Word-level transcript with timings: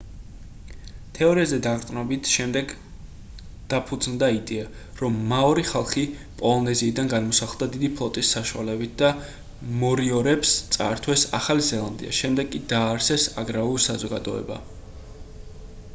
თეორიაზე 1.17 1.57
დაყრდნობით 1.65 2.29
შემდეგ 2.35 2.71
დაფუძნდა 3.73 4.29
იდეა 4.37 4.63
რომ 5.01 5.19
მაორი 5.33 5.65
ხალხი 5.73 6.05
პოლინეზიიდან 6.39 7.11
გადმოსახლდა 7.13 7.67
დიდი 7.75 7.89
ფლოტის 7.99 8.31
საშუალებით 8.37 8.95
და 9.03 9.11
მორიორებს 9.83 10.53
წაართვეს 10.77 11.27
ახალი 11.41 11.67
ზელანდია 11.69 12.15
შემდეგ 12.23 12.51
კი 12.57 12.63
დააარსეს 12.73 13.27
აგრარული 13.43 13.85
საზოგადოება 13.89 14.59